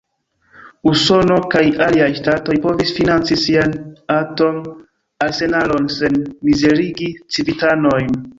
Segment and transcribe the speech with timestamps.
[0.91, 3.77] Usono kaj aliaj ŝtatoj povis financi sian
[4.15, 6.19] atom-arsenalon sen
[6.51, 8.13] mizerigi civitanojn.